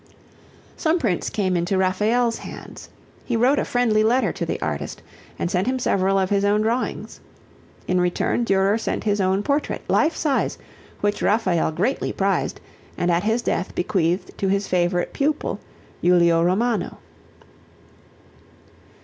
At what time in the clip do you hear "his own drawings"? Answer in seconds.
6.31-7.19